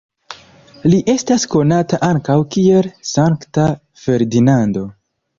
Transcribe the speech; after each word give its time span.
Li 0.91 0.99
estas 1.13 1.43
konata 1.55 1.99
ankaŭ 2.07 2.37
kiel 2.55 2.89
Sankta 3.09 3.67
Ferdinando. 4.05 4.83